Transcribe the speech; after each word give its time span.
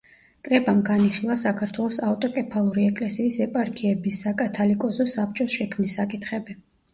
კრებამ 0.45 0.77
განიხილა 0.85 1.35
საქართველოს 1.41 1.97
ავტოკეფალური 2.07 2.85
ეკლესიის 2.93 3.37
ეპარქიების, 3.47 4.19
საკათალიკოზო 4.25 5.07
საბჭოს 5.13 5.59
შექმნის 5.61 6.01
საკითხები. 6.01 6.59